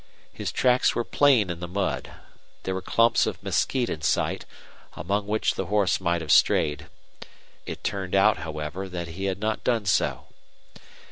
[0.33, 2.11] His tracks were plain in the mud.
[2.63, 4.47] There were clumps of mesquite in sight,
[4.95, 6.87] among which the horse might have strayed.
[7.67, 10.25] It turned out, however, that he had not done so.